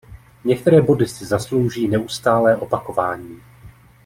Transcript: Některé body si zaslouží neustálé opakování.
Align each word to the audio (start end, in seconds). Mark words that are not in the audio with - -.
Některé 0.43 0.81
body 0.81 1.07
si 1.07 1.25
zaslouží 1.25 1.87
neustálé 1.87 2.57
opakování. 2.57 3.41